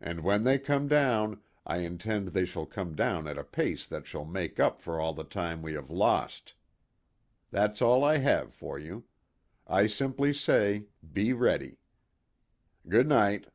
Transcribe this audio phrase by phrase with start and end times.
[0.00, 4.04] And when they come down I intend they shall come down at a pace that
[4.04, 6.54] shall make up for all the time we have lost.
[7.52, 9.04] That's all I have for you.
[9.68, 11.78] I simply say, be ready.
[12.88, 13.46] Good night."